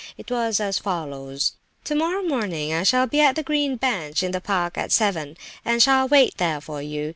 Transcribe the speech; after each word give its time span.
It 0.17 0.31
was 0.31 0.59
as 0.59 0.79
follows: 0.79 1.51
"Tomorrow 1.83 2.23
morning, 2.23 2.73
I 2.73 2.81
shall 2.81 3.05
be 3.05 3.19
at 3.21 3.35
the 3.35 3.43
green 3.43 3.75
bench 3.75 4.23
in 4.23 4.31
the 4.31 4.41
park 4.41 4.75
at 4.75 4.91
seven, 4.91 5.37
and 5.63 5.79
shall 5.79 6.07
wait 6.07 6.37
there 6.37 6.59
for 6.59 6.81
you. 6.81 7.09